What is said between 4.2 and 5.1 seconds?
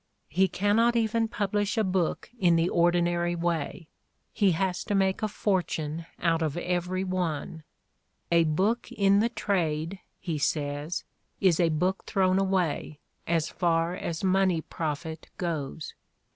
he has to